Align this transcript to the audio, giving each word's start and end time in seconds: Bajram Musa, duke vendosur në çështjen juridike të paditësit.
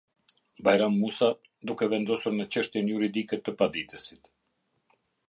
Bajram 0.67 0.95
Musa, 1.01 1.27
duke 1.71 1.89
vendosur 1.91 2.35
në 2.39 2.47
çështjen 2.57 2.89
juridike 2.95 3.39
të 3.43 3.55
paditësit. 3.61 4.31